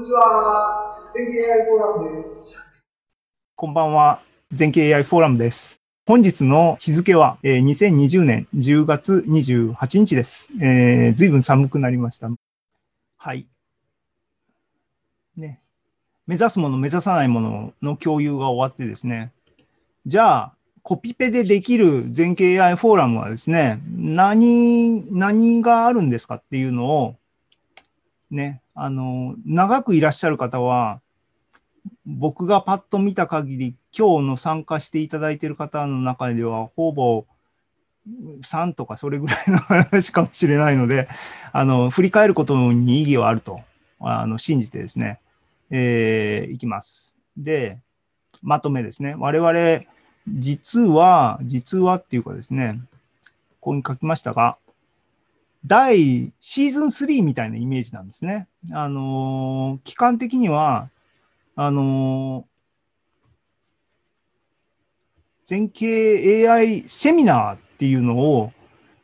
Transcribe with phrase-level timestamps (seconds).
[0.00, 0.96] にちは。
[1.14, 2.64] 全景 AI フォーラムです。
[3.54, 4.22] こんばんは。
[4.50, 5.82] 全景 AI フォーラムです。
[6.06, 10.50] 本日の日付は、えー、2020年10月28日です。
[10.58, 12.30] えー、ずいぶん寒くなりました。
[13.18, 13.46] はい。
[15.36, 15.60] ね。
[16.26, 19.32] 目指すもの、目指さないものの共有が終わってですね。
[20.06, 27.16] じゃあ、コピペでできる全景 AI フォーラムはですね、何、何があるんですかっていうのを、
[28.30, 31.00] ね、あの、長くいらっしゃる方は、
[32.06, 37.24] 僕がパッと見た限り、今日の参加していただいている方の中では、ほぼ
[38.42, 41.08] 3とかそれぐらいの話かもしれないので、
[41.52, 43.60] あの、振り返ることに意義はあると、
[44.00, 45.20] あの、信じてですね、
[45.70, 47.16] えー、いきます。
[47.36, 47.78] で、
[48.42, 49.14] まとめですね。
[49.18, 49.84] 我々、
[50.28, 52.80] 実は、実はっていうかですね、
[53.60, 54.56] ここに書きましたが、
[55.66, 58.48] 第シーズン3みたいなイメージなんですね。
[58.72, 60.90] あのー、期間的には、
[61.54, 62.50] あのー、
[65.46, 68.52] 全景 AI セミナーっていうのを、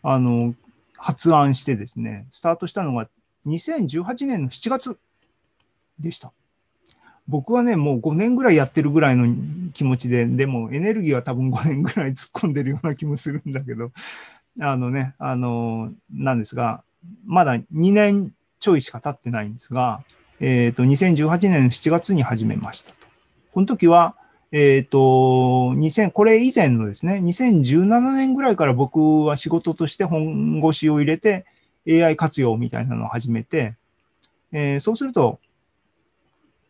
[0.03, 0.55] あのー、
[0.97, 3.09] 発案してですね、スタートしたのが
[3.47, 4.99] 2018年の7月
[5.99, 6.33] でした。
[7.29, 9.27] 僕はね、もう5年ぐらいやってるぐらいの
[9.73, 13.91] 気持ちで、でもエネルギーは多分5年ぐらい突っ込んでるような気もするんだけど、
[14.61, 16.83] あのね、あの、なんですが、
[17.25, 20.03] まだ2年ちょいしか経ってないんですが、
[20.41, 22.97] えっ、ー、と、2018年7月に始めましたと。
[23.53, 24.17] この時は、
[24.53, 24.99] えっ、ー、と、
[25.77, 31.47] 2000、これ以前のですね、2017年ぐらいから僕は仕事として本腰を入れて
[31.89, 33.75] AI 活用みたいなのを始めて、
[34.53, 35.41] えー、そうすると、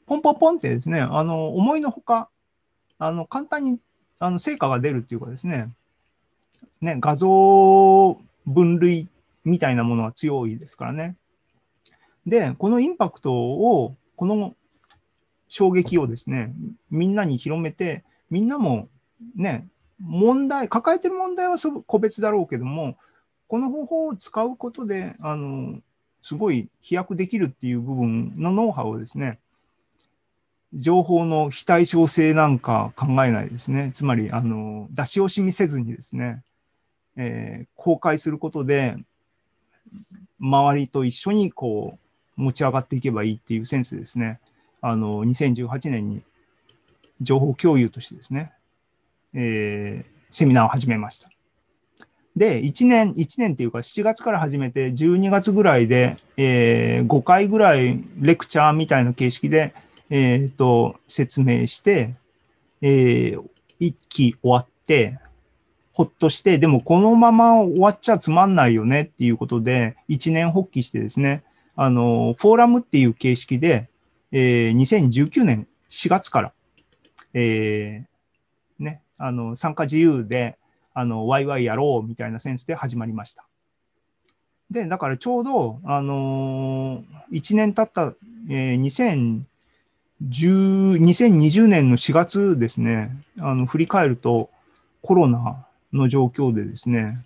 [0.06, 2.28] ポンポンポンってですね、あの、思いのほか、
[2.98, 3.78] あの、簡単に、
[4.18, 5.70] あの、成果が出るっていうかですね、
[6.80, 9.08] ね、画像分類
[9.44, 11.16] みたいなものは強いですからね。
[12.26, 14.54] で、このインパクトを、この
[15.48, 16.52] 衝撃をですね、
[16.90, 18.88] みんなに広めて、みんなも
[19.36, 19.68] ね、
[20.00, 22.96] 問題、抱えてる問題は個別だろうけども、
[23.48, 25.80] この方法を使うことで、あの、
[26.22, 29.38] すごい飛躍できるっていう部分のノウハウをですね、
[30.76, 33.90] 情報の非対称性なんか考えないですね。
[33.94, 36.42] つまり、あの、出し惜しみせずにですね、
[37.16, 38.96] えー、公開することで、
[40.38, 41.98] 周りと一緒にこ
[42.36, 44.38] う持ち上がっていけばいいっていうセンスですね。
[44.82, 46.22] あの、2018年に
[47.22, 48.52] 情報共有としてですね、
[49.32, 51.30] えー、セミナーを始めました。
[52.36, 59.72] で、1年、1年っていうか7月から始めて12月ぐらいで、えー、5回ぐらいレクチャーみたいな形式で、
[60.10, 62.14] えっ、ー、と、説明して、
[62.80, 63.42] えー、
[63.80, 65.18] 1期終わって、
[65.92, 71.42] ほっとして、でもこのまま終わっちゃつまんないよねっていうことで、一年発起してですね、
[71.74, 73.88] あの、フォーラムっていう形式で、
[74.30, 76.52] えー、2019年4月から、
[77.32, 80.58] えー、ね、あの、参加自由で、
[80.92, 83.46] あの、ワイワイやろうみたいなセンスで始まりました。
[84.70, 88.14] で、だからちょうど、あのー、1年経った、
[88.50, 88.80] えー、
[90.22, 94.50] 2020年の4月ですね、あの、振り返ると、
[95.02, 97.24] コロナの状況でですね、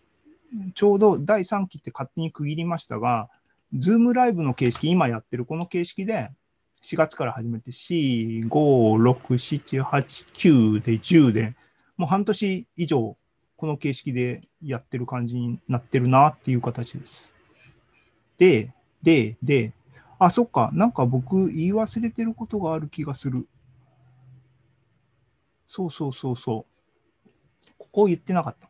[0.74, 3.28] ちょうど第3期って勝手に区切りましたが、
[3.74, 6.30] ズームライブの形式、今やってるこの形式で、
[6.82, 11.54] 4月から始めて、4、5、6、7、8、9で10で、
[11.96, 13.16] もう半年以上、
[13.56, 17.34] この形式でやってる感じになってるなっていう形です。
[18.38, 19.72] で、で、で、
[20.20, 23.48] あ、そっか、なんか僕言い忘れてることがある気がする。
[25.66, 26.66] そうそうそうそ
[27.78, 27.84] う。
[27.90, 28.68] こう言ってなかった。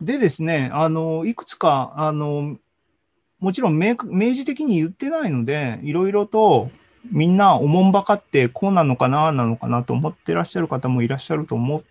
[0.00, 2.58] でですね、あの、いくつか、あの、
[3.38, 6.70] もちろん明示的に言ってないので、いろいろと
[7.12, 11.84] みんなおもんばかってこうなのかな、なのかなと思ってらっしゃる方もいらっしゃると思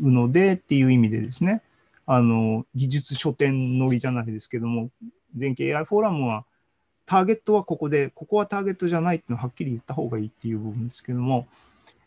[0.00, 1.60] うのでっていう意味でですね、
[2.06, 4.88] あの、技術書店乗りじゃないですけども、
[5.36, 6.46] 全景 AI フォーラムは
[7.08, 11.46] ターゲットはここで、ここはターゲットじゃないっていうのをはっきり言った方がいいっていう部分ですけども、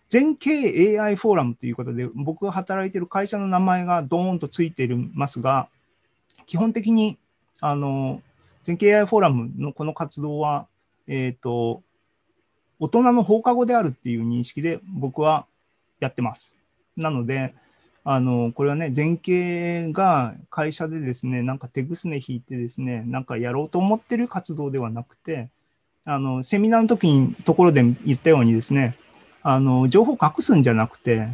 [0.10, 5.70] 全景 AI フォーラムということで、僕が働いてる会社の名前がドーンとついていますが、
[6.46, 7.18] 基本的に、
[7.62, 8.22] あの、
[8.62, 10.68] 全景 AI フォーラムのこの活動は、
[11.08, 11.82] えっ、ー、と、
[12.80, 15.48] 大人の放課後であるっていう認識で僕は
[16.00, 16.56] やってます。
[16.96, 17.56] なので、
[18.04, 25.50] あの、これはね、全景が会社でですね、なんか手ぐすね引いてですね、なんかやろうと思ってる活動ではなくて、
[26.04, 28.98] あの、セミナーの時に、ところで言ったようにですね、
[29.44, 31.28] あの、情報隠すんじゃなくて、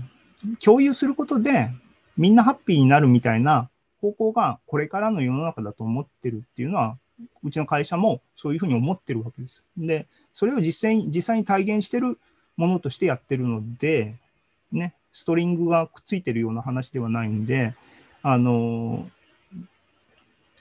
[0.63, 1.69] 共有することで、
[2.17, 3.69] みんなハッピーになるみたいな
[4.01, 6.97] 方向がこれからの世の中だと思ってるっていうのは、
[7.43, 9.63] うちの会社もそういうふうに思ってるわけです。
[9.77, 12.19] で、それを実際に実際に体現してる
[12.57, 14.15] ものとしてやってるので、
[14.71, 17.73] ね、ストリングがくっついてるような話ではないんで、
[18.21, 19.09] あの、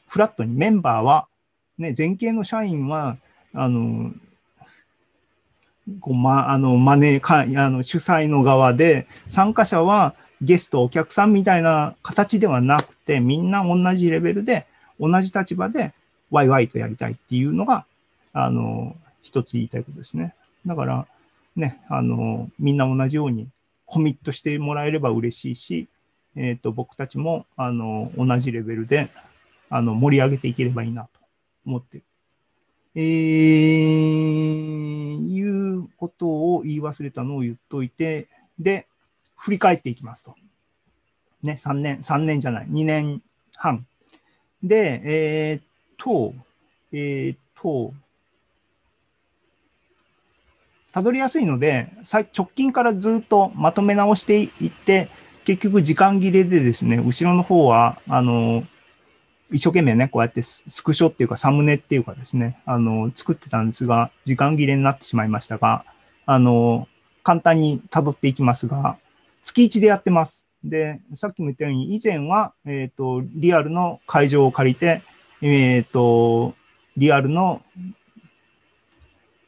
[0.08, 1.28] フラットにメンバーは、
[1.76, 3.18] ね、前景の社員は、
[3.52, 4.12] あの、
[6.00, 14.66] こうま、あの、マネか、あの、主催の側で、参加者はゲスト、お客さんみたいな形ではなくて、みんな同じレベルで、
[14.98, 15.92] 同じ立場で、
[16.30, 17.84] ワイワイとやりたいっていうのが、
[18.32, 20.34] あの、一つ言いたいことですね。
[20.64, 21.06] だから、
[21.56, 23.48] ね、あの、みんな同じように
[23.86, 25.88] コミットしてもらえれば嬉しいし、
[26.34, 29.08] えっ、ー、と、僕たちも、あの、同じレベルで、
[29.70, 31.20] あの、盛り上げていければいいなと
[31.64, 32.04] 思ってる。
[32.94, 33.04] えー、
[35.28, 38.26] いうことを言い忘れたのを言っといて、
[38.58, 38.86] で、
[39.36, 40.34] 振り返っていきますと。
[41.42, 43.22] ね、3年、3年じゃない、2年
[43.54, 43.86] 半。
[44.62, 45.62] で、えー、っ
[45.98, 46.34] と、
[46.92, 47.94] えー、っと、
[50.96, 55.10] たどりやすいので、直近からずっとまとめ直していって、
[55.44, 58.64] 結局時間切れでですね、後ろの方は、あの、
[59.52, 65.84] 一生懸命ね、こうやってスクショっていうかサムネっていうかですね、あの、作ってたんですが、時間切れになってしまいましたが、
[66.24, 66.88] あの、
[67.22, 68.96] 簡単に辿っていきますが、
[69.42, 70.48] 月1でやってます。
[70.64, 75.02] で、さっきも言ったように、以前は、えっ、ー、と、リアルの会場を借りて、
[75.42, 76.54] えっ、ー、と、
[76.96, 77.60] リアルの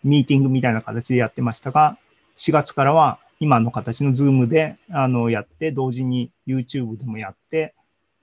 [0.08, 1.98] ミーティングみたいな形でやってましたが、
[2.36, 7.74] 4月からは今の形の Zoom であのやって、同時に YouTube でもやって、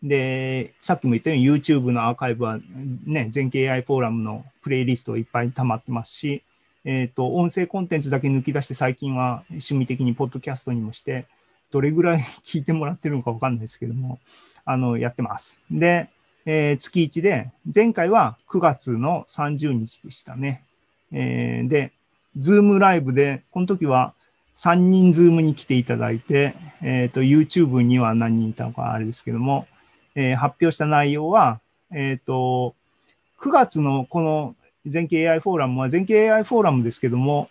[0.04, 2.60] で、さっきも言ったように YouTube のアーカイブは
[3.06, 6.44] ね、全景 AI フォーラムのプレイリストいっぱい溜まってますし、
[6.84, 11.26] えっ、ー、と、音声コンテンツだけ抜き出して最近は趣味的にポッドキャストにもして、
[11.72, 14.20] どれぐらい聞いてもらってるのかわかんないですけども、
[14.66, 15.62] あの、やってます。
[15.72, 16.10] で、
[16.46, 20.64] えー、月1で、前回は9月の30日でしたね。
[21.12, 21.92] えー、で、
[22.38, 24.14] Zoom ライブで、この時は
[24.56, 29.68] 3人 Zoom に来ていただいて、えっ、ー、と、YouTube には何人いたのかあれですけども、
[30.16, 31.60] えー、発表した内容は、
[31.92, 32.76] えっ、ー、と、
[33.42, 34.56] 9月のこの
[34.86, 37.50] 全景 AI フォーラムは全景 AI フォーラムですけども、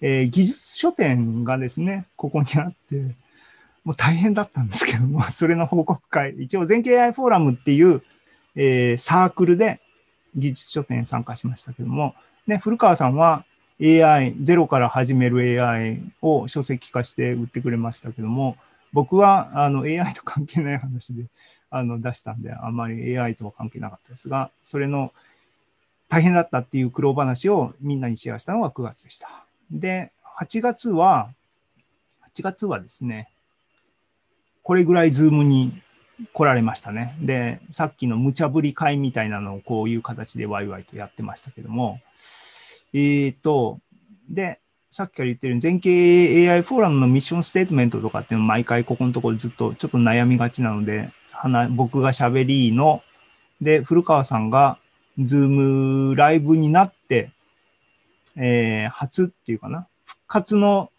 [0.00, 3.14] えー、技術書店がですね、ここにあって、
[3.84, 8.02] もう大変だったんですけども、それの報告会、一応全景 AI フォーラムっていう、
[8.56, 9.80] えー、サークルで
[10.34, 12.14] 技術書店に参加しましたけども、
[12.46, 13.44] ね、古川さんは
[13.82, 18.56] AI、ゼロから始める AI を書籍化して売ってくれましたけども、
[18.92, 21.24] 僕はあの AI と関係ない話で
[21.70, 25.12] あの出したんで、あんまり AI とは関係なかったですが、それの
[26.08, 29.28] 大変だったっていう苦労話をみんなにシェアしたのが9月でした。
[29.70, 30.10] で、
[30.40, 31.30] 8月は、
[32.34, 33.30] 8月はですね、
[34.62, 35.80] これぐらいズームに
[36.32, 37.16] 来られましたね。
[37.20, 42.00] で、さっきの無茶ぶり会みたいなのをこういう形でワイワイとやってましたけども、
[42.92, 43.78] えっ、と、
[44.28, 51.10] で、さっきから言ってる全景 AI フォーラムのミッションステートメントとかっていうの毎回ここのところずっとちょっと悩みがちなので、
[51.70, 53.02] 僕が喋りの、
[53.60, 54.78] で、古川さんが
[55.18, 57.30] ズームライブになって、
[58.36, 60.90] えー、初っていうかな、復活の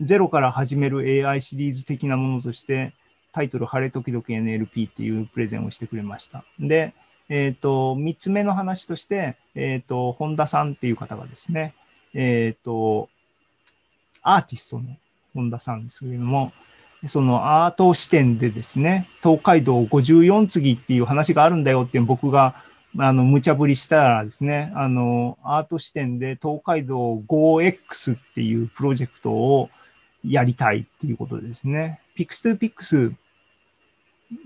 [0.00, 2.94] ゼロから始める AI シリーズ的なものとして、
[3.32, 6.44] タイトル、晴れ時々 NLP っていうプレゼンをしてくれました。
[6.58, 6.94] で、
[7.28, 11.74] えっ、ー、と、三つ目の話として、えっ、ー、と、本田さんっていう方がですね、
[12.12, 13.08] えっ、ー、と、
[14.22, 14.96] アーティストの
[15.34, 16.52] 本田さんですけれども、
[17.06, 22.62] そのアート視点でですね、東海道54次っていう話があるんだよっていう僕が、
[22.98, 29.70] あの、無茶ぶりしたらですね、あの、アート視点で東海道 5X っていうプロジェクトを
[30.24, 33.14] やりたいっていうことですね、Pix to Pix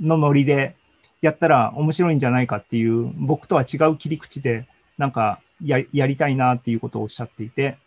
[0.01, 0.77] のノリで
[1.21, 4.67] やったら面白いんじゃないかっていう、僕とは違う切り口で、
[4.99, 7.79] なんかやりたいなっていうことをおっしゃっていて、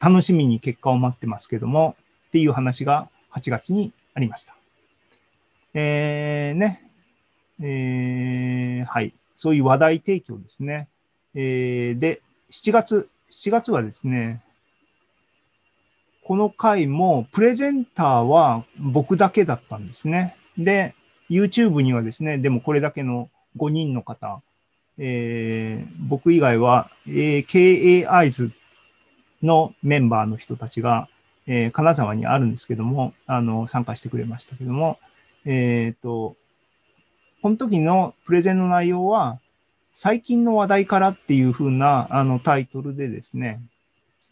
[0.00, 1.96] 楽しみに結果を待ってますけども、
[2.28, 4.54] っていう話が8月にありました。
[5.74, 6.82] えー、ね、
[7.60, 9.14] えー、はい。
[9.36, 10.88] そういう話題提供ですね。
[11.34, 12.20] えー、で、
[12.50, 14.42] 7月、7月はですね、
[16.24, 20.36] この回もプレゼンターは僕だけだったんですね。
[20.56, 20.94] で、
[21.32, 24.42] YouTube にはですね、でもこれだけの5人の方、
[24.98, 28.50] えー、僕以外は、えー、KAIs
[29.42, 31.08] のメンバーの人たちが、
[31.46, 34.98] えー、金沢にあるんですけども、あの、参加してくれましたけども、
[35.44, 36.36] えっ、ー、と、
[37.40, 39.40] この時のプレゼンの内容は、
[39.94, 43.60] 最近の話題からっていう風なあのタイトルでですね、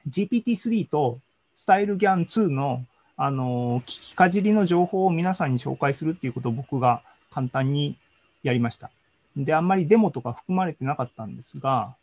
[0.08, 1.18] GPT-3 と
[1.54, 2.84] スタイルギャン2の
[3.22, 7.98] あの聞きかじりの情報を皆さんに紹介するっていうことを僕が簡単に
[8.42, 8.90] やりました。
[9.36, 11.94] で、あんまりデモとか含まれてなかったんですが、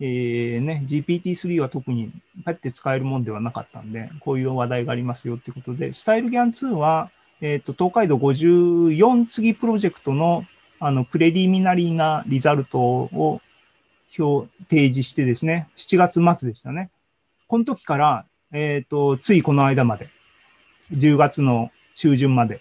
[0.00, 2.10] えーね、GPT-3 は特に
[2.46, 7.10] パって使えるもんではなかったんで、こういう話題がありますよってことで、スタイルギャン2は、
[7.42, 10.46] えっ、と、東海道54次プロジェクトの、
[10.80, 13.42] あの、プレリミナリーなリザルトを
[14.18, 16.88] 表、提示してですね、7月末でしたね。
[17.46, 20.08] この時から、えっ、と、ついこの間まで、
[20.92, 22.60] 10月の中旬まで、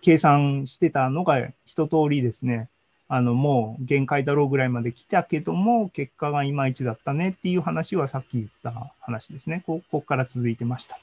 [0.00, 2.68] 計算してたのが一通りですね、
[3.08, 9.64] あの、もう限界だろうぐらいまで来たけども、結果がいまいちだったねっていう話はさっき言った話ですね。
[9.66, 11.00] ここから続いてましたと。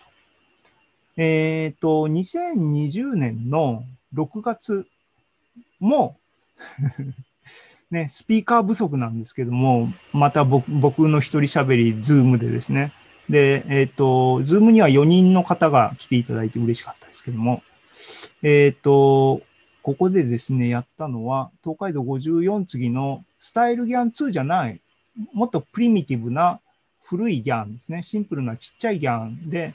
[1.17, 4.88] えっ、と、2020年の6月
[5.79, 6.17] も
[7.91, 12.91] ね、スピーカー不足なんですけども、また僕僕の一人喋り、ズームでですね。
[13.29, 17.62] で、えっ、と、 Zoom には4人の方が来ていただいて嬉しかったですけども、
[18.41, 19.41] えっ、と、
[19.84, 24.81] ここでですね、やったのは、東海道54次の StyleGAN2 じゃない、
[25.34, 26.60] もっとプリミティブな
[27.03, 28.03] 古い GAN ですね。
[28.03, 29.74] シンプルなちっちゃい GAN で、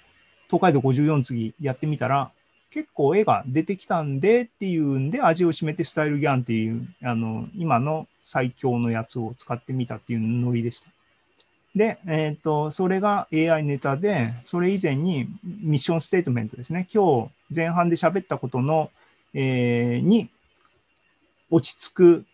[0.48, 2.30] 東海道54次やってみたら、
[2.70, 10.88] 結構絵が出てきたんでっていうんで、味を占めて StyleGAN っていう、あの、今の最強のやつを使ってみたっていうノリでした。
[11.74, 16.86] で、えっ、と、それが AI ネタで、それ以前にミッションステートメントですね。
[16.92, 18.90] 今日前半で喋ったことの、
[19.34, 20.30] えーに
[21.50, 22.24] 落ち着く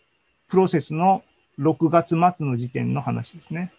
[0.48, 1.22] プロセスの
[1.58, 3.72] 6月末の時点の話ですね。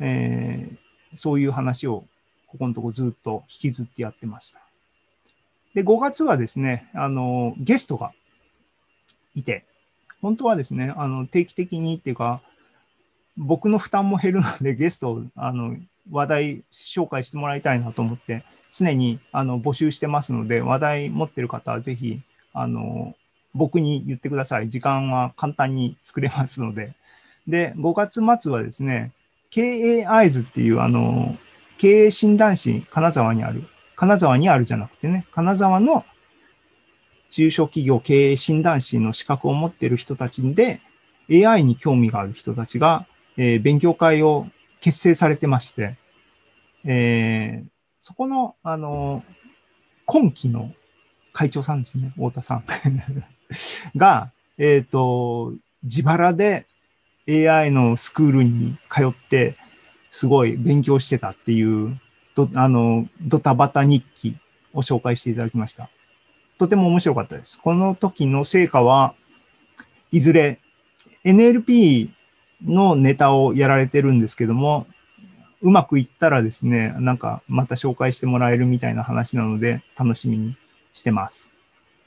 [0.00, 2.04] えーそういう話を
[2.46, 4.60] ここのとこずっと引きずってやってました。
[5.74, 8.12] で、5月はですね、あの、ゲストが
[9.34, 9.64] いて、
[10.20, 12.42] 本当はですね、あの、定期的にっていうか、
[13.38, 15.76] 僕の負担も減るので、ゲストを、あの、
[16.10, 22.20] 話題紹介してもらいたいなと思って、常に、あの、募集してますので、話題持ってる方はぜひ、
[22.52, 23.14] あの、
[23.54, 24.68] 僕に言ってください。
[24.68, 26.92] 時間は簡単に作れますので。
[27.46, 29.12] で、5月末はですね、
[29.52, 31.36] KAIs っていう、あの、
[31.78, 33.62] 経営診断士、金沢にある、
[33.94, 36.04] 金沢にあるじゃなくてね、金沢の
[37.30, 40.80] 中小企業経営診断士の資格を持っている人たちで、
[41.30, 43.06] AI に興味がある人たちが、
[43.38, 44.46] えー勉強会を
[44.80, 45.96] 結成されてまして、
[46.84, 47.68] えー
[48.00, 49.22] そこの、あの、
[50.06, 50.72] 今期の
[51.32, 52.64] 会長さんですね、太田さん
[53.96, 55.52] が、えっ、と、
[55.82, 56.66] 自腹で
[57.28, 59.56] AI のスクールに通って、
[60.10, 62.00] すごい勉強してたっていう、
[62.34, 64.36] どあの、ドタバタ日記
[64.72, 65.90] を紹介していただきました。
[66.58, 67.58] とても面白かったです。
[67.60, 69.14] この時の成果は
[70.12, 70.60] いずれ
[71.24, 72.08] NLP
[72.64, 74.86] のネタをやられてるんですけども、
[75.60, 80.56] うまくいったらですね、なんかまた紹介してもらえるみたいな話なので楽しみに
[80.92, 81.50] してます。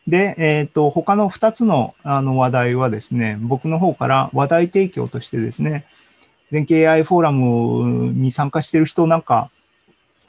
[0.08, 5.86] で、えっ、と、他の2つのあの話題はですね、僕の方から話題提供としてですね、
[6.52, 9.52] 全経 AI フォーラムに参加してる人なんか、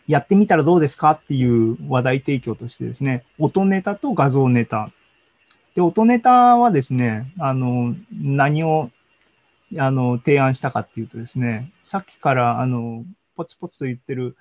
[0.07, 4.91] やってみたらどうですかっていう話題提供としてですね、音ネタと画像ネタ。
[5.75, 8.91] で、音ネタはですね、あの、何を、
[9.79, 13.05] あの、提案したかっていうとですね、さっきから、あの、
[13.37, 14.37] ポツポツと言ってる、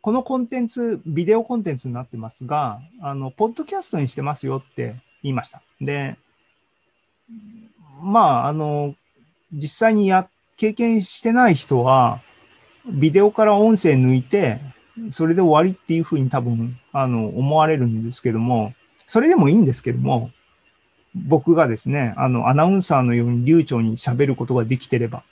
[0.00, 5.62] このコンテンツ、ビデオコンテンツになってますが、あの、ポッドキャストにしてますよって言いました。
[5.80, 6.16] で、
[8.00, 8.94] まあ、あの、
[9.52, 12.20] 実際にや、経験してない人は、
[12.86, 14.60] ビデオから音声抜いて、
[15.10, 18.74] それで終わりっていうふうに多分、あの、思われるんですけども、
[19.06, 20.30] それでもいいんですけども、
[21.24, 25.24] 僕がですね、あの、アナウンサーのように流暢に喋ることができてれば。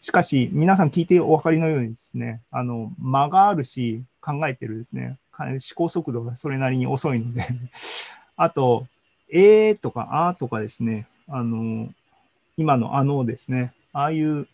[0.00, 7.46] しかし、皆さん聞いてお分かりのようにですね、あの、間があるし、考えてるですね、思考速度がそれなりに遅いので、
[8.36, 8.86] あと、
[9.30, 11.92] えーとか、あーとかですね、あの、
[12.56, 14.46] 今のあのですね、ああいう、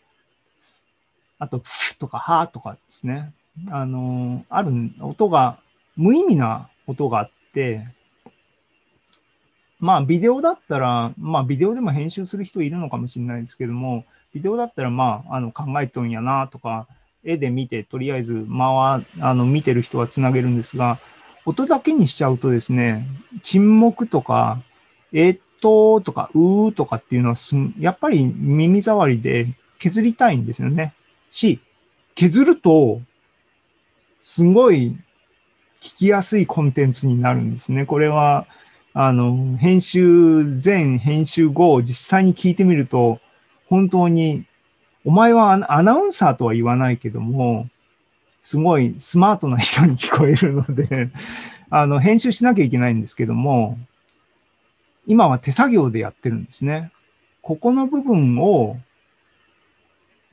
[1.37, 3.33] あと、ふとか、はーとかですね、
[3.69, 5.59] あの、ある音が、
[5.95, 7.87] 無意味な音があって、
[9.79, 16.87] まあ、ビデオだったら、まあ、ビデオでも編集する人いるのかもしれないですけども、ビデオだったら、まあ、あの、考えとんやなとか、
[17.23, 20.99] 絵で見て、とりあえず、間は、あの、見てる人はつなげるんですが、
[21.45, 23.07] 音だけにしちゃうとですね、
[23.41, 24.61] 沈黙とか、
[25.13, 27.35] えっと、とか、うーとかっていうのは、
[27.79, 29.47] やっぱり耳障りで
[29.79, 30.93] 削りたいんですよね。
[31.31, 31.59] し、
[32.15, 33.01] 削ると、
[34.21, 34.97] すごい
[35.81, 37.85] 聞きやすいコンテンツになるんですね。
[37.85, 38.45] これは、
[38.93, 43.19] あの、編集前、編集後、実際に聞いてみると、
[43.67, 44.45] 本当に、
[45.05, 47.67] お前はアナウンサーとは言わないけども、
[48.41, 51.09] すごいスマートな人に聞こえるので、
[51.69, 53.77] あの、編集しなきゃいけないんですけども、
[55.05, 56.91] 今は手作業でやってるんですね。
[57.41, 58.77] ここの部分を、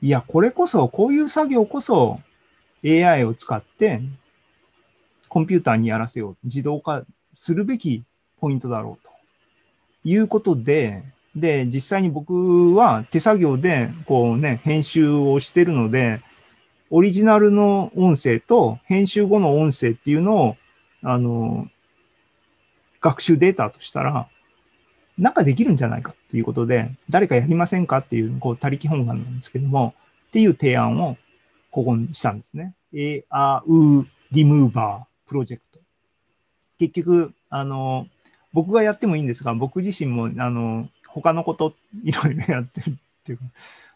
[0.01, 2.21] いや、これこそ、こういう作業こそ
[2.83, 4.01] AI を使って
[5.29, 6.37] コンピューターにやらせよう。
[6.43, 8.03] 自動化するべき
[8.39, 9.11] ポイントだろうと
[10.03, 11.03] いうことで、
[11.35, 16.21] で、実際に僕は手作業でこうね、編集をしてるので、
[16.89, 20.57] オリジナルの音声と編集後の音声っていうのを、
[21.03, 21.67] あの、
[23.01, 24.27] 学習データとしたら、
[25.17, 29.93] なんかできるんじゃないかっていうことで、誰かやりませんかっていう、こう、他力本願なんですけども、
[30.27, 31.17] っていう提案を
[31.71, 32.75] ここにしたんですね。
[32.93, 35.79] A, A, U, Remover プロジェクト。
[36.79, 38.07] 結局、あの、
[38.57, 43.43] 僕がやってもいいんですが、僕自身も、あの、他のこといろいろやってるっていうか、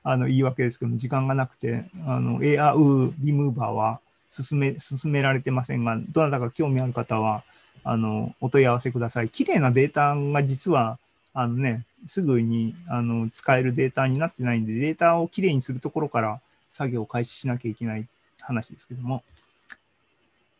[0.04, 4.00] あの、言い訳ですけども、時間がなくて、あの、A, A, U, Remover は
[4.30, 7.44] 進め、進められてませんが、どなたか興味ある方は、
[7.84, 9.30] あの、お問い合わせください。
[9.30, 11.00] 綺麗なデータが実は、
[11.34, 16.40] あのね、すぐにあの使えるデータになってないんで、データをきれいにするところから
[16.72, 18.08] 作業を開始しなきゃいけない
[18.40, 19.24] 話ですけども。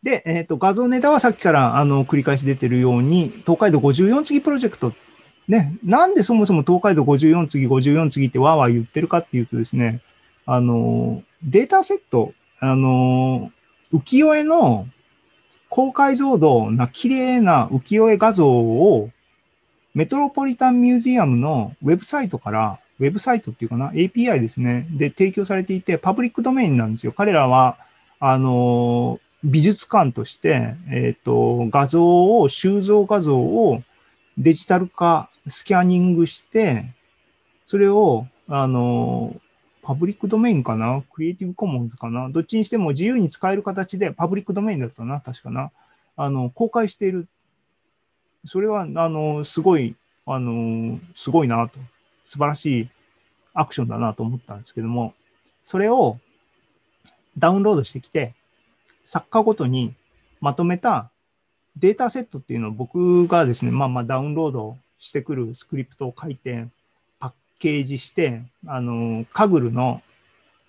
[0.02, 4.92] で、えっ、ー、と、画像ネタはさっきからあの繰り返し出てるように、東海道54次プロジェクト。
[5.48, 10.00] ね、なんでそもそも東海道54次、54次ってわーわー言ってるかっていうとですね、
[10.46, 13.50] あの、データセット、あの、
[13.92, 14.86] 浮世絵の
[15.68, 19.10] 高解像度な綺麗な浮世絵画像を
[19.94, 27.12] メトロポリタンミュージアムのウェブサイトから、ウェブサイトっていうかな、API ですね、で提供されていて、パブリックドメインなんですよ。
[27.16, 27.76] 彼らは、
[28.20, 33.82] あの、美術館として、えっ、ー、と、画像を、収蔵画像を
[34.38, 36.86] デジタル化、スキャニングして、
[37.66, 39.40] それを、あの、
[39.82, 41.02] パブリックドメインかな？
[41.12, 42.30] クリエイティブコモンズかな？
[42.30, 45.72] どっちにしても自由に使える形で、パブリックドメインだったな、確かな。
[46.16, 47.26] あの、公開している。
[48.44, 51.80] それは、あの、すごい、あの、すごいなと、
[52.24, 52.88] 素晴らしい
[53.54, 55.14] アクションだなと思ったんですけども、
[55.64, 56.18] それを
[57.36, 58.34] ダウンロードしてきて、
[59.04, 59.94] 作家ごとに
[60.40, 61.10] まとめた
[61.76, 66.66] データセットっていうのを僕がですね、まあまあダウンロードしてくるスクリプトを書いて、
[67.18, 70.02] パッケージして、あの、カグルの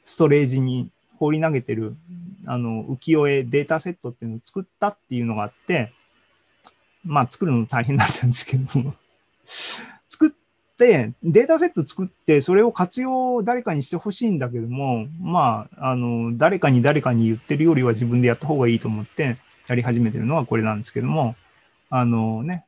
[0.06, 1.96] ストレージに放り投げてる、
[2.46, 5.92] あの、浮世絵データセットっていうのを作ったっていうのがあって、
[7.04, 8.96] まあ作るの大変だったんですけども
[10.08, 10.30] 作っ
[10.78, 21.36] て、データセット作って、それを活用を誰かにしてほしいんだけども、まあ、あの、誰かに誰かに言ってるよりは自分でやった方がいいと思ってやり始めてるのはこれなんですけども、
[21.90, 22.66] あのね、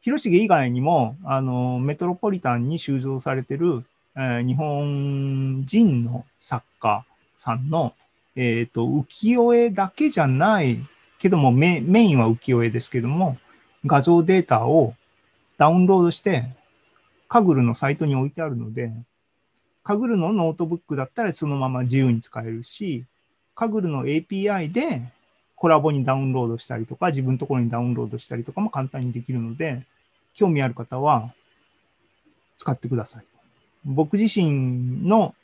[0.00, 3.84] 広重以外にも、あの、メトロポリタンに収蔵されてる、
[4.16, 7.04] えー、日本人の作家
[7.36, 7.94] さんの、
[8.36, 10.78] えっ、ー、と、浮世絵だけじゃない
[11.18, 13.36] けどもメ、メインは浮世絵ですけども、
[13.86, 14.94] 画像データを
[15.56, 16.46] ダウンロードして、
[17.28, 18.90] Kaggle のサイトに置いてあるので、
[19.84, 23.04] Kaggle のノートブックだったらそのまま自由に使えるし、
[23.54, 25.02] カグルの API で
[25.56, 29.82] コラボにダウンロードしたりとか、自分のところにダウンロードしたりとかも簡単にできるので、
[30.34, 31.32] 興味ある方は
[32.56, 33.24] 使ってください。
[33.84, 35.34] 僕自身の、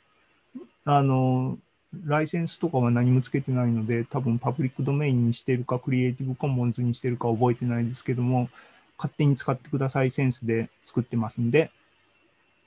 [0.85, 1.57] あの、
[2.05, 8.49] ライセンスとかは何もつけてないので、多分パブリックドメインにしてるか、クリエイティブコモンズにしてるか覚えてないですけども、
[8.97, 11.71] 勝手に使ってくださいセンスで作ってますんで、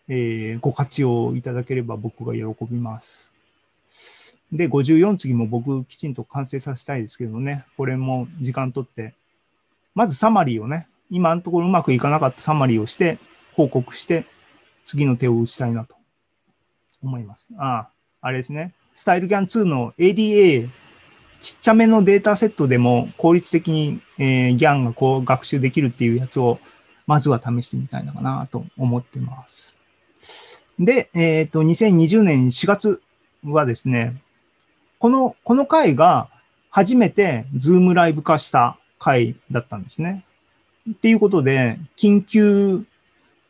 [0.09, 3.33] えー、ご活用いただければ僕が喜びます。
[4.53, 9.15] で、54次も僕きちんと完成させたいですけどね、これも時間とって、
[9.95, 13.19] まずサマリーをね、今のところうまくいかなかったサマリーをして、
[13.55, 14.25] 報告して、
[14.85, 15.97] 次の手を打ちたいなと
[17.03, 17.49] 思います。
[17.59, 17.91] ああ、
[18.23, 18.73] あれですね。
[18.95, 20.69] スタイルギャン2の ADA、
[21.41, 26.59] ちっちゃめのデータセットでも効率的に、えー、ギャンがこう学習できるっていうやつを、
[27.07, 29.79] まずは試してみたいのかなと思ってます。
[30.79, 33.03] で、えっ、ー、と、2020年4月
[33.45, 34.21] はですね、
[34.99, 36.29] この、この回が
[36.71, 40.25] 初めてズームライブ化した回だったんですね。
[40.91, 42.85] っていうことで、緊急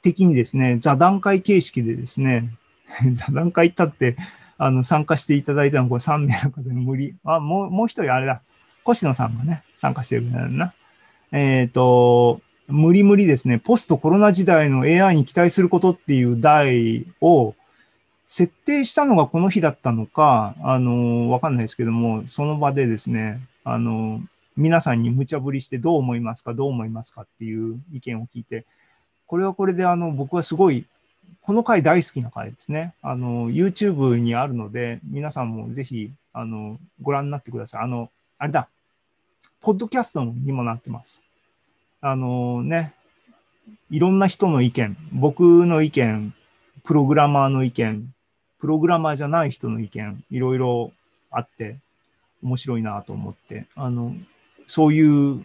[0.03, 2.51] 的にですね、座談会形式でですね、
[3.13, 4.17] 座談会行ったって、
[4.59, 7.15] あの、参加していただいたの、これ3名の方で無理。
[7.25, 8.43] あ、もう、もう一人あれだ。
[8.89, 10.75] 越野さんがね、参加してるんだな。
[11.33, 17.55] えっ、ー、と、無理無理ですね、ポストコロナ時代の AI に期待することっていう題を
[18.27, 24.21] 設定したのがこの日だったのか、あの、わかんないですけども、その場でですね、あの、
[24.57, 28.67] 皆さんに無茶ぶりしてどう思いますか、どう思いますかっていう意見を聞いて、
[29.27, 30.87] これはこれであの、僕はすごい
[31.41, 32.95] この回大好きな回ですね。
[33.03, 37.81] あの、YouTube にあるので、皆さんもぜひ、あの、ご覧になってください。
[37.83, 38.69] あの、あれだ、
[39.61, 41.23] ポッドキャストにもなってます。
[42.01, 42.95] あのね、
[43.91, 46.35] いろんな人の意見、僕の意見。
[46.85, 48.15] プログラマーの意見、
[48.59, 50.93] プログラマーじゃない人の意見、いろいろ
[51.31, 51.77] あって、
[52.43, 54.15] 面白いなと思って、あの、
[54.67, 55.45] そういう、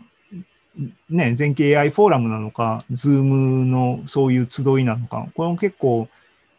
[1.10, 6.08] ね、全景 AI フォーラムなのか、 Zoom のそういう集いなのか、これも結構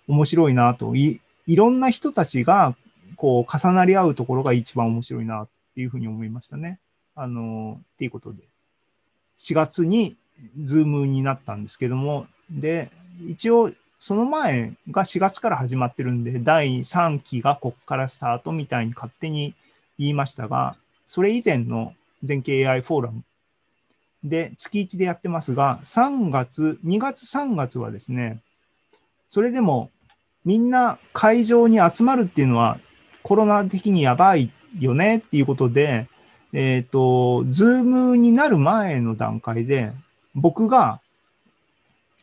[0.06, 2.76] 面白いなと、いいろんな人たちが、
[3.16, 6.78] こう、重なり合うところが一番面白いなっていうふうに思いましたね。
[7.14, 8.42] あの、っていうことで。
[9.38, 10.16] 4月に
[10.62, 12.90] ズームになったんですけども、で、
[13.28, 19.54] 一応、その前が4月から始まってるんで、第3期がこっからスタートみたいに勝手に
[19.98, 23.22] 言いましたが、それ以前の全景 AI フォーラム
[24.24, 28.40] で月1でやってますが、3月、2月3月はですね、
[29.28, 29.90] それでも
[30.44, 32.78] みんな会場に集まるっていうのは
[33.22, 36.08] コロナ的にやばいよねっていうことで、
[36.52, 39.92] えっ、と、 Zoom になる前の段階で、
[40.34, 41.00] 僕が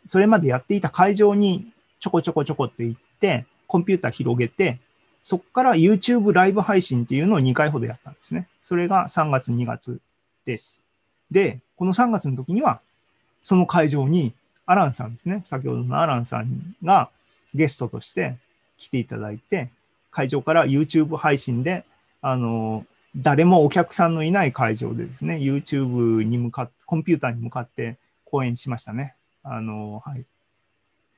[0.06, 4.80] それまでやっていた会場にちょこちょこちょこって行って、コンピューター広げて、
[5.24, 8.48] そこから YouTube ライブ配信っていうのを2回ほどやったんですね。
[8.62, 10.00] それが3月、2月
[10.46, 10.84] です。
[11.30, 12.80] で、この3月の時には、
[13.42, 14.36] その会場に
[14.68, 15.42] アランさんですね。
[15.44, 17.10] 先ほどのアランさんが
[17.56, 18.36] ゲストとして
[18.78, 19.72] 来ていただいて、
[20.12, 21.84] 会場から YouTube 配信で、
[22.22, 29.16] あの、誰もお客さんのいない会場でですね、YouTube に向かって、コンピューターに向かって講演しましたね。
[29.42, 30.24] あの、はい。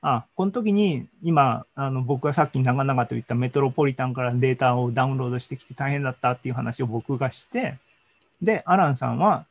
[0.00, 7.76] あ、この時に今、あの僕がさっき長々と言ったメトロポリタンからデータをダウンロードしてきて大変だったっていう話を僕がして、
[8.40, 9.44] で、アランさんは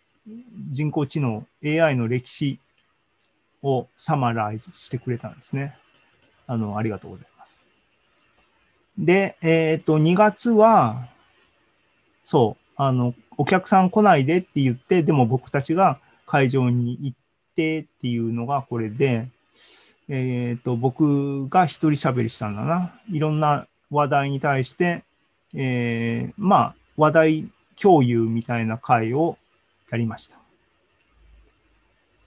[0.71, 2.59] 人工知能 AI の歴史
[3.61, 5.77] をサマライズしてくれたんですね。
[6.47, 7.65] あの、ありがとうございます。
[8.97, 11.07] で、えっ、と、2月は、
[12.23, 17.17] そう、あの、お客さん来ないでって言って、でも僕たちが会場に行っ
[17.55, 19.27] てっていうのがこれで、
[20.09, 22.93] えっ、と、僕が一人喋りしたんだな。
[23.09, 25.03] いろんな話題に対して、
[25.53, 29.37] えーまあ、話題共有みたいな会を
[29.93, 30.37] やりました。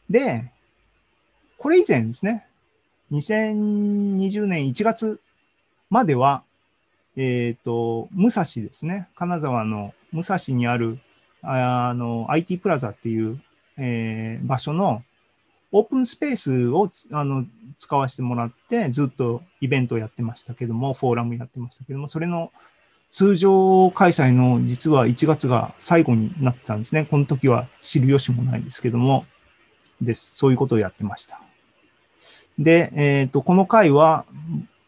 [0.08, 0.52] で、
[1.58, 2.46] これ以前ですね、
[3.10, 5.20] 2020年1月
[5.90, 6.44] までは、
[7.16, 11.00] えっ、と、武蔵ですね、金沢の武蔵にある、
[11.42, 13.40] あの、IT プラザっていう、
[13.78, 15.02] えー場所の
[15.72, 17.44] オープンスペースをあの
[17.76, 22.52] 使わせてもらって、ずっとイベントをやってましたけども、フォーラムやってましたけども、それの
[23.16, 27.06] 通常開催の実は1月が最後になってたんですね。
[27.10, 29.24] この時は知る由もないですけども、
[30.02, 30.36] です。
[30.36, 31.40] そういうことをやってました。
[32.58, 34.26] で、えっ、と、この回は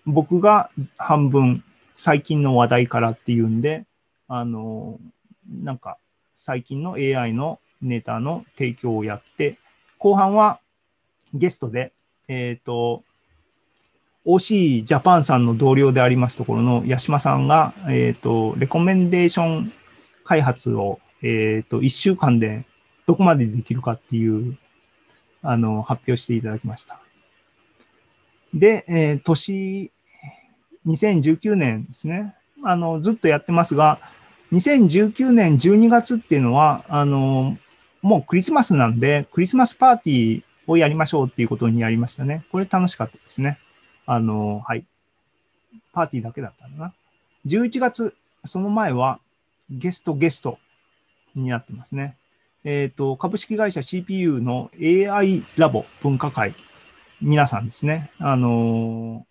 [0.04, 1.64] 僕が半分
[1.94, 3.86] 最近の話題からっていうんで、
[4.26, 5.00] あの、
[5.48, 5.96] なんか
[6.34, 9.56] 最近の AI のネタの提供をやって、
[9.96, 10.60] 後半は
[11.32, 11.94] ゲストで、
[12.28, 13.04] えっ、と、
[14.28, 19.72] OC ジャパンさんの同僚でありますところの八島さんが、えっ、と、レコメンデーション
[20.22, 22.66] 開発を、えっ、と、1週間で
[23.06, 24.58] どこまでできるかっていう、
[25.40, 27.00] あの、発表していただきました。
[28.52, 29.90] で、えー年、
[30.86, 32.34] 2019年ですね。
[32.62, 33.98] あの、ずっとやってますが、
[34.52, 37.56] 2019年12月っていうのは、あの、
[38.02, 42.44] もうクリスマスなんで、クリスマスパーティーをやりましょうっていうことにやりましたね。
[42.52, 43.58] これ楽しかったですね。
[44.11, 44.87] あの、はい。
[45.92, 46.94] パーティーだけだったんだな。
[47.47, 48.14] 11月、
[48.47, 49.21] その前は
[49.71, 50.59] ゲストゲスト
[51.35, 52.16] になってますね。
[52.64, 56.55] えっ、と、株式会社 CPU の AI ラボ分科会、
[57.21, 58.11] 皆さんですね。
[58.18, 59.27] あの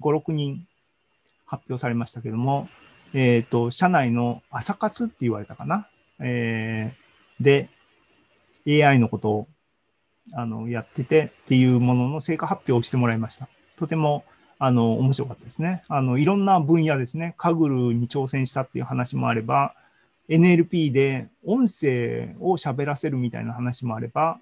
[0.00, 0.66] 5、6人
[1.44, 2.68] 発表されましたけども、
[3.12, 5.88] えっ、と、社内の朝活って言われたかな。
[6.20, 7.04] えー
[7.40, 7.68] で、
[8.66, 9.48] AI のことを
[10.32, 13.48] あのやっててっていうものの成果発表をしてもらいました。
[13.76, 14.24] とても
[14.58, 15.84] あの面白かったですね。
[15.88, 17.34] あのいろんな分野ですね。
[17.38, 19.74] カグルに挑戦したっていう話もあれば、
[20.28, 24.38] NLP で音声を喋らせるみたいな話もあれば、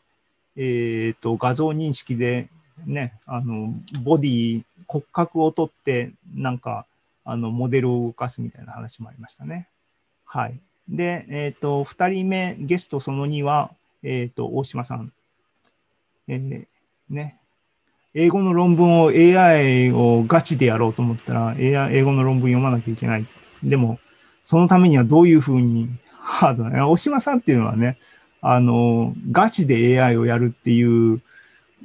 [0.57, 2.49] えっ、と、画像認識で
[2.87, 6.87] ね、あの、ボディ、骨格を取って、なんか、
[7.25, 9.68] あの、モデルを動かすみたいな話もありましたね。
[10.25, 10.61] はい。
[10.88, 13.71] で、えっ、と、二人目、ゲストその2は、
[14.03, 15.12] えっ、と、大島さん。
[16.29, 16.66] えー
[17.11, 17.38] ね。
[18.14, 23.27] 英語の論文を AI をガチでやろうと思ったら、英語の論文読まなきゃいけない。
[23.62, 23.98] でも、
[24.44, 27.98] そのためにはどういうふうにハードな、大島さんっていうのはね、
[28.40, 31.22] あの、ガチで AI をやるっていう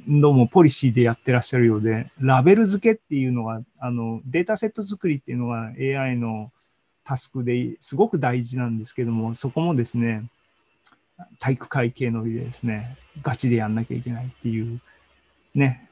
[0.06, 6.52] のもポリシーでやってらっしゃるようで、ラベル付けっていうのが、あの、データセット作りっていうのが AI の
[7.04, 10.24] タスクですごく大事なんですけども、そこもですね、
[11.38, 14.80] 体育会系のりでですね、ガチでやんなきゃいけないっていう、
[15.54, 15.87] ね、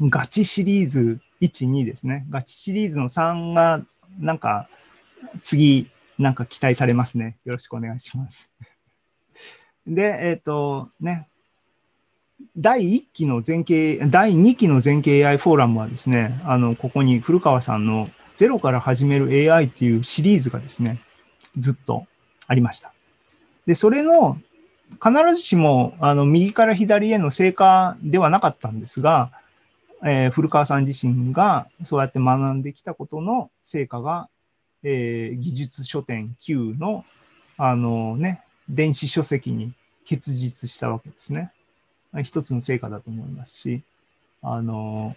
[0.00, 2.26] ガチシリーズ1、2ですね。
[2.30, 3.82] ガチシリーズの3が、
[4.18, 4.68] なんか、
[5.42, 7.36] 次、なんか期待されますね。
[7.44, 8.50] よろしくお願いします。
[9.86, 11.28] で、えっ、と、ね、
[12.56, 20.98] 第1期の前景、第2期の前景 AI フォーラムはですね、あの、ここに古川さんのゼロから始める AI っていうシリーズがですね、
[21.56, 22.06] ずっと
[22.46, 22.92] ありました。
[23.66, 24.38] で、それの、
[25.02, 29.30] 必ずしも、あの、右から左への成果ではなかったんですが、
[30.02, 34.28] えー古川さん自身がそうやって学んできたことの成果が、
[34.82, 37.04] えー技術書店 Q の、
[37.56, 39.72] あのね、電子書籍に
[40.04, 41.52] 結実したわけですね。
[42.22, 43.82] 一つの成果だと思いますし、
[44.42, 45.16] あの、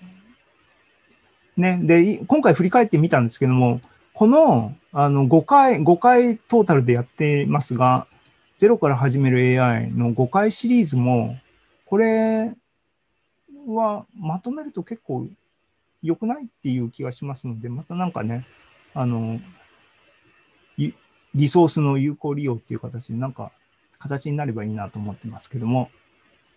[1.55, 3.81] ね、で、今回振り返ってみたんですけども、
[4.13, 8.07] この、あの、5回、5回トータルでやってますが、
[8.57, 11.37] ゼロから始める AI の5回シリーズも、
[11.85, 12.55] これ
[13.75, 15.27] はまとめると結構
[16.01, 18.45] 良くないっていう気がしますので、またなんかね、
[18.93, 19.39] あの、
[20.77, 23.51] リソースの有効利用っていう形で、なんか、
[23.99, 25.89] 形になればいいなと思ってますけども、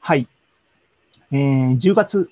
[0.01, 0.27] はい。
[1.33, 2.31] えー、10月。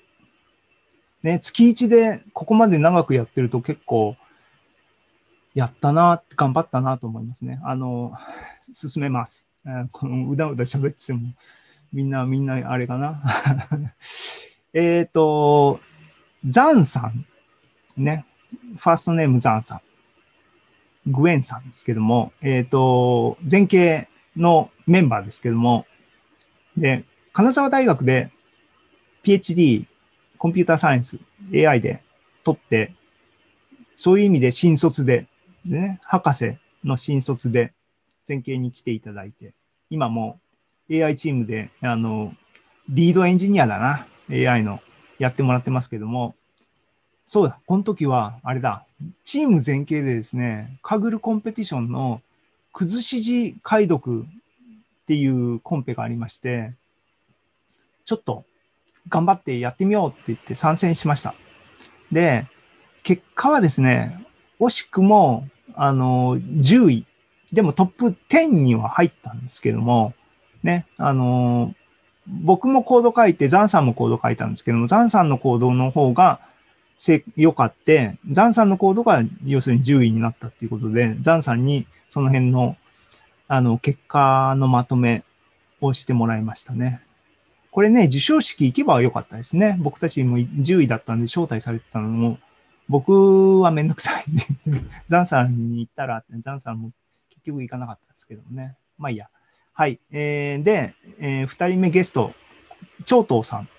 [1.21, 4.15] ね、月1でここまで長くやってると結構、
[5.53, 7.59] やったな、頑張ったなと思いますね。
[7.63, 8.13] あの、
[8.73, 9.47] 進めます。
[9.65, 11.33] えーこのうだうだ喋ってても、
[11.91, 13.21] みんな、みんな、あれかな。
[14.73, 15.79] えっと、
[16.45, 17.25] ザンさん。
[17.97, 18.25] ね。
[18.77, 19.81] ファーストネームザンさん。
[21.11, 25.85] グエンさんですけども、えっ、と、前景のメンバーですけども、
[26.77, 27.03] で、
[27.33, 28.31] 金沢大学で
[29.23, 29.85] PhD
[30.37, 31.19] コンピューターサイエンス
[31.53, 32.03] AI で
[32.43, 32.93] 取って、
[33.95, 35.27] そういう意味で新卒で、
[35.65, 37.73] でね、博士の新卒で
[38.27, 39.53] 前景に来ていただいて、
[39.89, 40.39] 今も
[40.91, 42.33] AI チームで、あの、
[42.87, 44.79] リードエンジニアだな、AI の
[45.17, 46.35] やってもらってますけども、
[47.25, 48.85] そうだ、この時は、あれだ、
[49.23, 52.21] チーム全景でですね、カグルコンペティションの
[52.73, 56.73] 崩し字解読っていうコンペがありまして、
[58.05, 58.45] ちょっと
[59.09, 61.35] 頑張ってやってみようって言って参戦しました。
[62.11, 62.47] で、
[63.03, 64.25] 結果はですね、
[64.59, 67.05] 惜しくも、あの、10位、
[67.53, 70.13] でもトップ10には入ったんですけども、
[70.63, 71.73] ね、あの、
[72.29, 76.39] 僕もコード書いて、ザンさんもコード書いたんですけども、ザンさんのコードの方が
[77.35, 82.77] 良かって、ザンさんのコードが要するに10位になったっていうことで、ザンさんにその辺の、
[83.47, 85.23] あの、結果のまとめ
[85.81, 87.01] をしてもらいましたね。
[87.71, 89.77] これね、授賞式行けばよかったですね。
[89.79, 92.39] 僕たちも10位だったんで招待されてたのも、
[92.87, 94.43] 僕はめんどくさいんで、
[95.07, 96.91] ザンさんに行ったら、ザンさんも
[97.29, 98.75] 結局行かなかったですけどもね。
[98.97, 99.29] まあいいや。
[99.79, 99.97] はい。
[100.11, 102.33] えー、で、えー、2人目ゲスト、
[103.05, 103.69] 長東さん。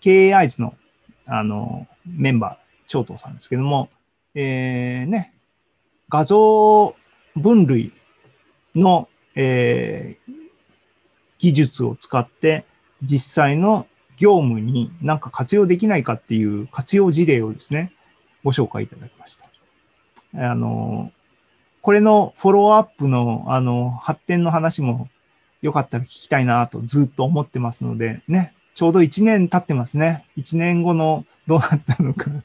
[0.00, 0.76] KAIs の、
[1.26, 3.88] あの、メンバー、長東さんですけども、
[4.36, 5.34] えー、ね、
[6.08, 6.94] 画像
[7.34, 7.92] 分類
[8.76, 10.32] の、えー
[11.38, 12.64] 技術を使って
[13.02, 13.86] 実際の
[14.16, 17.92] 業務になんか活用できないかっていう活用事例をですね、
[18.42, 19.50] ご紹介いただきました。
[20.50, 21.12] あの、
[21.82, 25.10] これのフォローアップのあの発展の話も
[25.66, 30.24] よかったら聞きたいなとずっと思ってますので、ね、ちょうど1年経ってますね。
[30.36, 32.42] 1年後のどうなったのか っ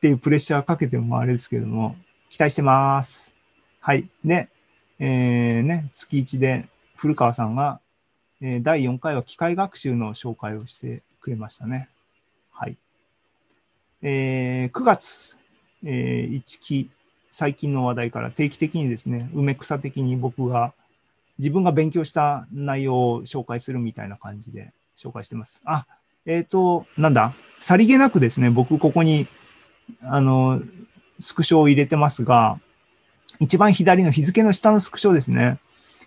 [0.00, 1.96] ていうプレッシャーかけてもあれですけども、
[2.30, 3.34] 期待してます。
[3.80, 4.08] はい。
[4.24, 4.48] で、
[5.00, 7.80] えー、ね、月1で古川さんが、
[8.40, 11.88] え第4回は機械学習の紹介をしてくれましたね。
[12.52, 12.76] はい。
[14.02, 15.38] えー9月、
[15.84, 16.88] え1期、
[17.32, 20.72] 最近の話題から定期的にですね、梅草的に僕が
[21.38, 25.62] 自分が勉強した内容を紹介するみたいな感じで紹介してます。
[25.64, 25.86] あ、
[26.26, 29.26] えっ、と、なんだ、さりげなくですね、僕ここに、
[30.02, 30.60] あの、
[31.20, 32.60] スクショを入れてますが、
[33.40, 35.58] 一番左の日付の下のスクショですね。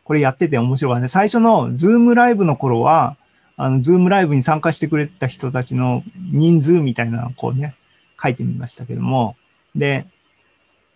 [0.03, 1.07] これやってて面白かったね。
[1.07, 3.15] 最初のズームライブの頃は、
[3.55, 7.75] あの、ズームライブに参加してくれた人たちの人数みたいなのをこうね、
[8.21, 9.35] 書いてみましたけども。
[9.75, 10.05] で、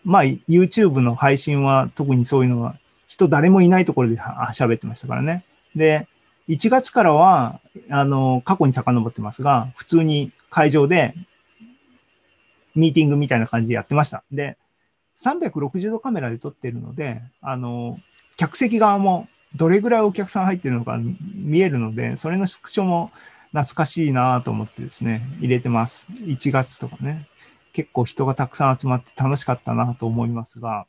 [0.03, 2.75] まあ、YouTube の配信は特にそういうのは、
[3.07, 5.43] 人誰もいないところで喋ってましたからね。
[5.75, 6.07] で、
[6.49, 11.13] 1月からは、あの、過去に遡ってますが、普通に会場で、
[12.75, 14.23] ミーティングみたいな感じでやってました。
[14.31, 14.57] で、
[15.17, 17.99] 360度カメラで撮ってるので、あの、
[18.37, 20.99] 客席側もどれぐらいお客さん入ってるのか
[21.33, 23.11] 見えるので、それのスクショも
[23.51, 26.07] 懐かしいなと思ってですね、入れてます。
[26.11, 27.27] 1月とかね。
[27.71, 30.85] 結構人がたくさん集まって楽しかったなと思いますが、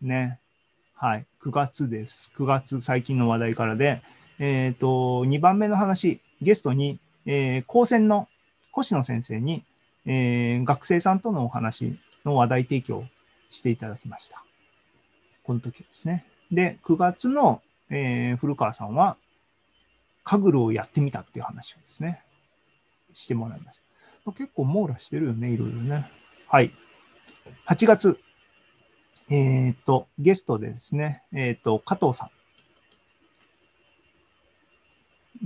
[0.00, 0.40] ね。
[0.94, 1.26] はい。
[1.44, 2.30] 9月です。
[2.38, 4.00] 9月最近の話題からで、
[4.38, 8.28] えっ、と、2番目の話、ゲストに、えー高専の
[8.70, 9.64] 星野先生に、
[10.06, 13.04] えー学生さんとのお話の話題提供
[13.50, 14.44] していただきました。
[15.42, 16.24] この時ですね。
[16.52, 19.16] で、9月の、えー古川さんは、
[20.22, 22.22] カグルをやってみたっていう話をですね、
[23.14, 23.80] してもらいまし
[24.24, 24.30] た。
[24.30, 26.08] 結構網羅してるよね、いろいろね。
[26.46, 26.72] はい。
[27.66, 28.20] 8月、
[29.30, 32.30] えっ、と、ゲストでですね、えっ、と、加藤さん。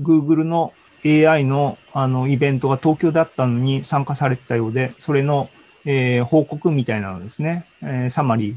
[0.03, 0.73] Google の
[1.05, 5.49] AI のあのイベントが東京だったのに参加されてたようで、それの、
[5.85, 8.57] えー報告みたいなのですね、えーサマリー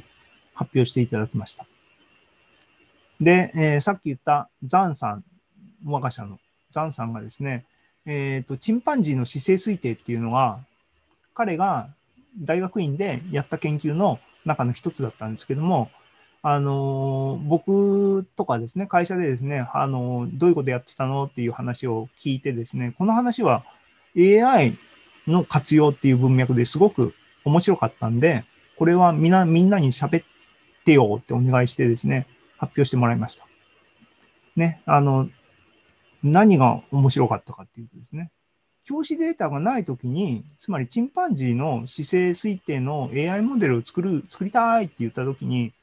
[0.54, 1.66] 発表していただきました。
[3.22, 5.24] で、えーさっき言ったザンさん、
[5.86, 6.40] 我が社の
[6.72, 7.66] ザンさんがですね、
[8.06, 10.60] えっ、と、チンパンジーの姿勢推定っていうのが、
[11.36, 11.90] 彼が
[12.38, 15.90] 大学院でやった研究の中の一つだったんですけども、
[16.42, 23.64] あの僕とかですね、会社でですね、あのどういうことやってたのっていう話を聞いてですね、この話は
[24.18, 24.78] AI
[25.28, 27.14] の活用っていう文脈ですごく
[27.46, 28.44] 面白かったんで、
[28.78, 30.26] これはみんな、みんなに喋っ
[30.86, 32.26] てよってお願いしてですね、
[32.58, 33.46] 発表してもらいました。
[34.56, 35.30] ね、あの、
[36.24, 38.32] 何が面白かったかっていうとですね、
[38.84, 45.74] 教師データがないときに、つまりチンパンジーの姿勢推定の AI モデルを作る、作りたいって言ったときに、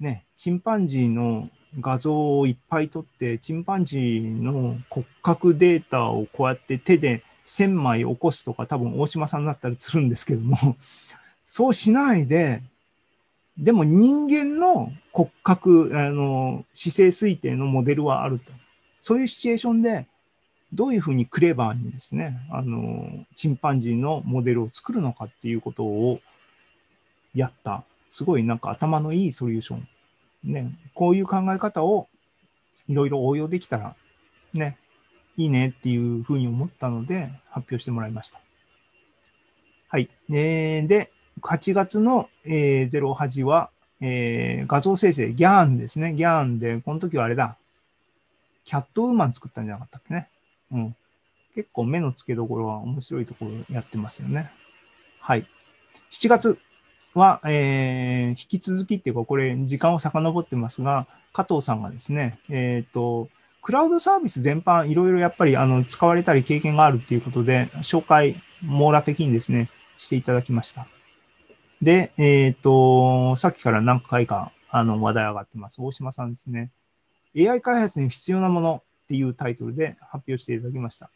[0.00, 10.76] ね、チンパンジーの画像をいっぱい撮って、チンパンジーの骨格データをこうやって手で1000枚起こすとか、多分大島さんだったらするんですけども、
[11.44, 12.62] そうしないで、
[13.58, 18.50] でも人間の骨格、あの、姿勢推定のモデルはあると。
[19.02, 20.06] そういうシチュエーションで、
[20.72, 26.20] どういうふうにクレバーにですね、あの、チンパンジーのモデルを作るのかっていうことを
[27.34, 27.84] やった。
[28.10, 29.88] すごいなんか頭のいいソリューション。
[30.44, 32.08] ね、こういう考え方を
[32.88, 33.94] いろいろ応用できたら、
[34.54, 34.76] ね、
[35.36, 38.40] いいねっていうふうに思ったので発表してもらいました。
[39.88, 40.08] はい。
[40.30, 41.10] えーで、
[41.42, 46.14] 8月の、えー、08は、えー画像生成、GAN ですね。
[46.14, 47.56] GAN で、この時はあれだ。
[48.64, 50.28] キャットウーマン作ったんじゃなかったっけね。
[50.72, 50.96] うん。
[51.54, 54.50] 結構目の付けどころは面白いところやってますよね。
[55.20, 55.46] はい。
[56.10, 56.58] 7月
[57.14, 63.28] は、えー引き続きっていうか、これ、時間を遡ってますが、加藤さんがですね、えっ、と、
[63.62, 70.86] クラウドサービス全般、いろいろやっぱりあの使われたり経験があるっていうことで、紹介、網羅的にですね、していただきました。
[71.80, 75.80] で、えっ、と、さっきから何回かあの話題上がってます。
[75.80, 76.70] 大島さんですね。
[77.36, 81.10] AI 開発に必要なものっていうタイトルで発表していただきました。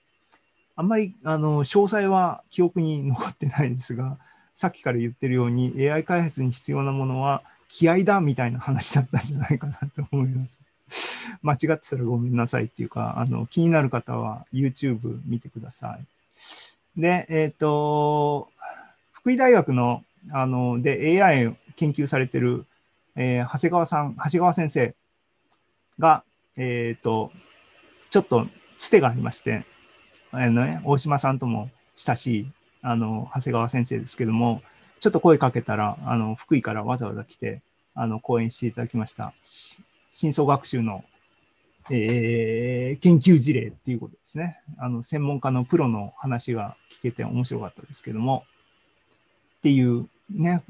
[0.77, 4.19] あんまり、あの、詳細は記憶に残ってないんですが、
[4.55, 10.61] さっきから言ってるように AI 開発に必要なものは気合だみたいな話だったんじゃないかなと思います。
[11.43, 15.99] 間違ってたらごめんなさいっていうか、あの、気になる方は YouTube 見てくださ
[16.97, 17.01] い。
[17.01, 18.49] で、えっ、と、
[19.13, 22.65] 福井大学の、あの、で AI を研究されてる、
[23.17, 24.95] えー長谷川さん、長谷川先生
[25.99, 26.23] が、
[26.57, 27.33] えっ、と、
[28.17, 28.47] ちょっと
[28.79, 29.67] つてがありまして、
[30.31, 32.51] あのね、大島さんとも親しい、
[32.81, 34.63] あの、長谷川先生ですけども、
[35.01, 37.61] ちょっと声かけたら、あの、福井からわざわざ来て、
[37.95, 39.35] あの、講演していただきました。
[40.11, 41.05] 深層学習の、
[41.91, 44.61] えー研究事例っていうことですね。
[44.79, 48.47] あの、専門家のプロの話が聞けて面白かったですけども、
[49.59, 50.63] っていうね、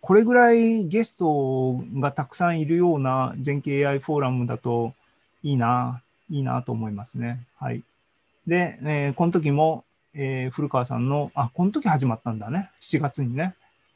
[0.00, 4.94] これぐらいゲストがたくさんいるような全景 AI フォーラムだと
[5.42, 7.46] いいな、いいなと思いますね。
[7.58, 7.82] はい。
[8.46, 12.70] で、えーこの時も、えー古川さんの、あ、この時始まったんだね。
[12.80, 13.54] 7月にね。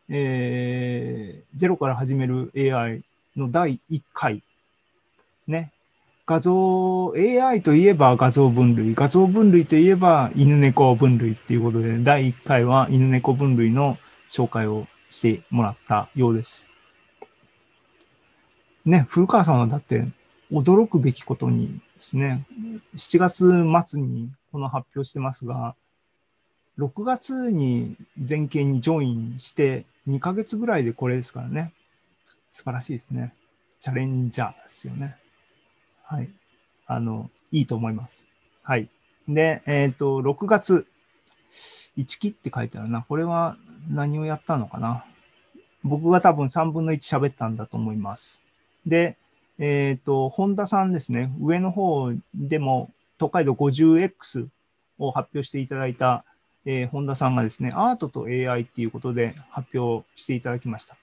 [0.08, 3.02] えーゼロから始める AI
[3.36, 4.42] の第1回。
[5.46, 5.72] ね。
[6.26, 13.98] 画像、AI といえば画像分類、画像分類といえば犬猫分類っていうことで、第1回は犬猫分類の
[14.30, 16.66] 紹介をしてもらったようです。
[18.84, 20.06] ね、古川さんはだって
[20.52, 22.46] 驚くべきことにですね、
[22.94, 25.74] 7月末にこの発表してますが、
[26.78, 31.72] 6月に全景にジョインして2ヶ月ぐらいでこれですからね。
[32.50, 33.34] 素晴らしいですね。
[33.80, 35.16] チャレンジャーですよね。
[36.04, 36.28] はい。
[36.86, 38.26] あの、いいと思います。
[38.62, 38.88] はい。
[39.26, 40.86] で、えっ、と、6月、
[41.96, 43.02] 1期って書いてあるな。
[43.02, 43.56] これは
[43.90, 45.04] 何をやったのかな。
[45.82, 48.42] 僕が多分3分の1喋ったんだと思います。
[48.86, 49.16] で、
[49.58, 51.32] えっ、と、本田さんですね。
[51.40, 54.48] 上の方でも、東海道 50X
[54.98, 56.24] を発表していただいた、
[56.64, 60.96] えー本田さんがですね、アートと AI っていうことで発表していただきました。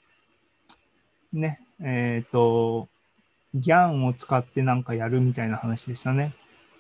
[1.33, 2.87] ね、えっ、と、
[3.53, 6.33] ギャンを使ってなんかやるみたいな話でしたね。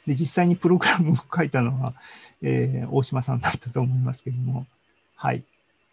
[0.07, 1.93] で、実際にプログラムを書いたのは、
[2.41, 4.65] えー大島さんだったと思いますけども。
[5.15, 5.43] はい。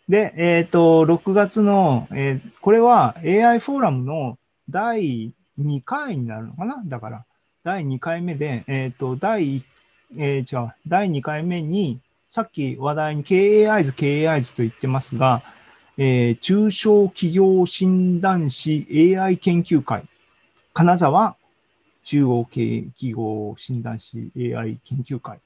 [0.08, 6.82] で、えっ、と、6月の、えーこれは AI フォーラムの第2回になるのかな？
[6.86, 7.24] だから、
[7.64, 9.64] 第2回目で、えっ、と、第、
[10.16, 15.42] えー違う、第2回目に、さっき話題に KAIs、KAIs と言ってますが、
[15.98, 18.86] えー中小企業診断士
[19.18, 20.04] AI 研究会、
[20.74, 21.36] 金沢
[22.02, 25.40] 中央系企業診断士 AI 研究会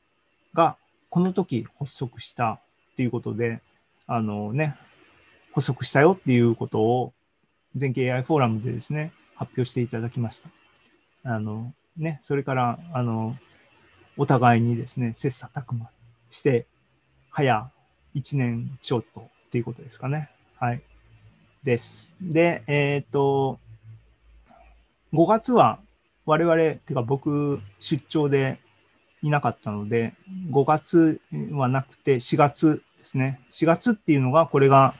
[0.52, 0.76] が、
[1.08, 2.60] この時発足した
[2.92, 3.60] っていうことで、
[4.06, 4.76] あのね、
[5.54, 7.12] 発足したよっていうことを、
[7.76, 10.50] 全経 AI フォーラムでですね、発表していただきました。
[11.24, 13.38] あの、ね、それから、あの、
[14.18, 15.88] お互いにですね、切磋琢磨
[16.28, 16.66] して、
[17.30, 17.70] 早
[18.14, 20.28] 1年ちょっとっていうことですかね。
[20.58, 20.82] はい。
[21.64, 22.14] です。
[22.20, 23.58] で、えっ、と、
[25.14, 25.78] 5月は
[26.26, 28.60] 我々、てか僕、出張で
[29.22, 30.12] いなかったので、
[30.50, 31.18] 5月
[31.52, 33.40] はなくて4月ですね。
[33.50, 34.94] 4月っていうのが、これが、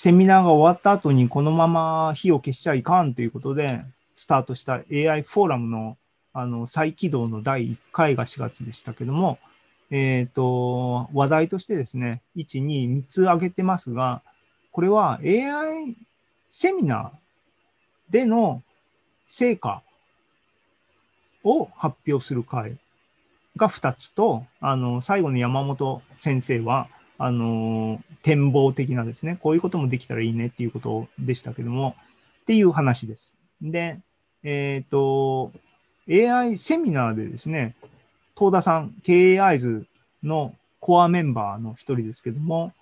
[0.00, 3.80] セミナーが終わった後にこのまま火を消しちゃいかんということで、
[4.14, 5.96] スタートした AI フォーラムの
[6.32, 9.40] あの再起動の第1回が4月でしたけども、
[9.90, 14.22] えっ、と、話題としてですね、1、2、3つ挙げてますが、
[14.70, 15.96] これは AI
[16.48, 18.62] セミナーでの
[19.26, 19.82] 成果
[21.42, 22.78] を発表する会
[23.56, 26.86] が2つと、あの、最後の山本先生は、
[27.18, 31.96] あの、展望的なですね、こういうこともできたらいいねっていうことでしたけども、
[32.42, 33.38] っていう話です。
[33.60, 33.98] で、
[34.44, 35.52] えっ、と、
[36.08, 37.74] AI セミナーでですね、
[38.36, 39.84] 東田さん、KAIs
[40.22, 42.72] のコアメンバーの一人ですけども、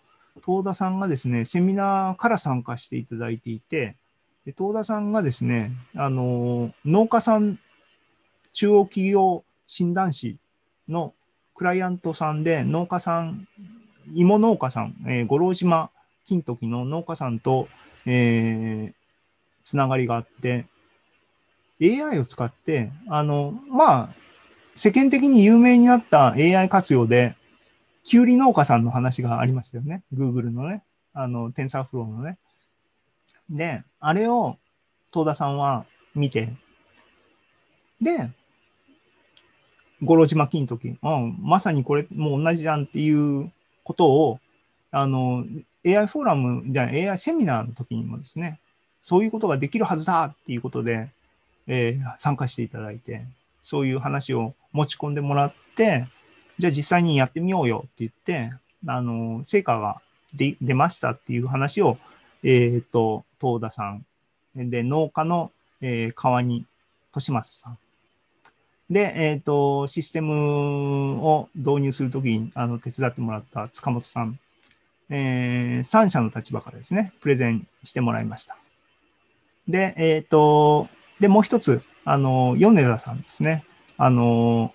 [0.45, 3.97] 東田さんがですね、セミナーから参加していただいていて、
[4.45, 7.59] で東田さんがですね、あの、農家さん、
[8.53, 10.37] 中央企業診断士
[10.89, 11.15] の
[11.55, 13.49] クライアントさんで、農家さん、
[14.15, 15.91] 芋農家さん、えー五郎島
[16.27, 17.69] 金時の農家さんと、
[18.07, 19.07] えー
[19.67, 20.67] つながりがあって、
[21.83, 24.15] AI を使って、あの、まあ、
[24.77, 27.35] 世間的に有名になった AI 活用で、
[28.05, 30.05] キュウリ農家さんの話がありましたよね。
[30.15, 32.39] Google のね、あの、TensorFlow のね。
[33.51, 34.57] で、あれを
[35.13, 35.85] 東田さんは
[36.15, 36.53] 見て、
[38.01, 38.31] で、
[40.01, 43.51] 五郎島金時、うん、まさにこれもう同じじゃんっていう
[43.87, 44.41] ことを、
[44.91, 45.45] あの、
[45.87, 48.59] AI フォーラムじゃない AI セミナーの時にもですね、
[49.01, 51.09] そういうことができるはずだっていうことで、
[51.69, 53.25] えー参加していただいて、
[53.63, 56.07] そういう話を持ち込んでもらって、
[56.59, 58.53] じゃあ実際にやってみようよって言って、
[58.87, 60.01] あの、成果が
[60.35, 61.99] 出ましたっていう話を、
[62.43, 64.05] えっ、と、東田さん、
[64.57, 66.67] で、農家の、えー川に
[67.15, 67.79] 利正さん。
[68.91, 74.39] で、えっ、と、システムを導入するときにあの手伝ってもらった塚本さん、
[75.11, 78.57] えー、3社の立場からですね、プレゼンしてもらいました。
[79.67, 83.65] で、えっ、と、で、もう一つ、あの、米田さんですね。
[83.99, 84.73] あの、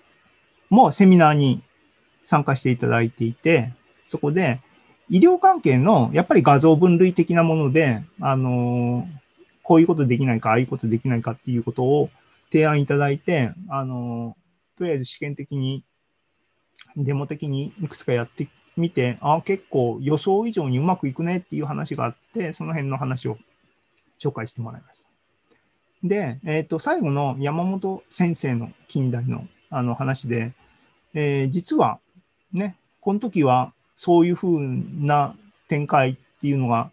[0.68, 1.62] もうセミナーに
[2.24, 4.60] 参加していただいていて、そこで、
[5.08, 9.08] 医療関係の、やっぱり画像分類的なもので、あの、
[9.62, 12.10] こういうことできないか、ああいうことできないかっていうことを
[12.52, 14.36] 提案いただいて、あの、
[14.76, 15.84] とりあえず試験的に、
[16.96, 18.46] デモ的にいくつかやって
[18.76, 23.38] みて、あ結構予想以上にうまくいくねっていう話があって、その辺の話を
[24.20, 25.08] 紹介してもらいました。
[26.04, 30.52] で、えっ、と、最後の山本先生の近代のあの話で、
[31.14, 32.00] えー実は
[32.52, 35.34] ね、この時はそういうふうな
[35.68, 36.90] 展開っていうのが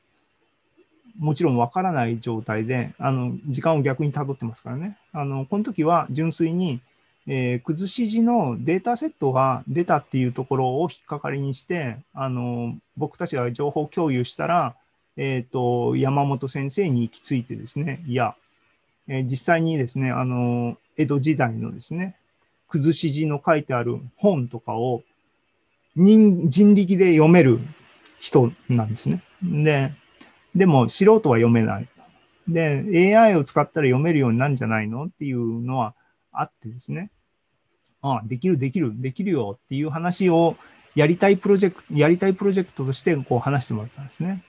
[1.18, 4.98] もちろんわからない状態で、あの、時間を逆に辿ってますからね。
[5.12, 6.82] あの、この時は純粋に、
[7.28, 14.76] えー、崩し字のデータセットが出たっていうところを引っかかりにして、あの、僕たちが情報共有したら、
[15.18, 18.36] えっ、と、山本先生に行き着いてですね、いや、
[19.08, 22.16] えー実際にですね、あの、江戸時代のですね、
[22.68, 25.04] 崩し字の書いてある本とかを
[25.96, 27.60] 人人力で読める
[28.20, 29.24] 人なんですね。
[29.42, 29.92] で、
[30.56, 31.88] でも素人は読めない。
[32.48, 35.94] で、AI を使ったら読めるようになるんじゃないのっていうのは
[36.32, 37.12] あってですね。
[38.02, 40.56] ああ、できる、できる、できるよっていう話を
[40.96, 44.44] やりたいプロジェクト、やりたいプロジェクトとしてこう話してもらったんですね。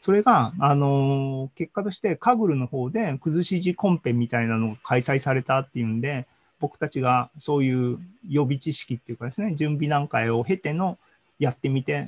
[0.00, 6.26] それが、あのー結果としてカグルの方で崩し字コンペみたいなのが開催されたっていうんで、
[6.60, 10.98] 僕たちがそういう予備知識っていうかですね、準備段階を経ての
[11.38, 12.06] やってみて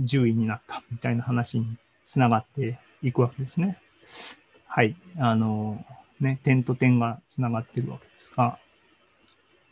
[0.00, 3.78] 10位になったみたいな話につながっていくわけですね。
[4.66, 4.96] はい。
[5.18, 5.84] あの
[6.20, 8.58] ね、点と点がつながってるわけですが、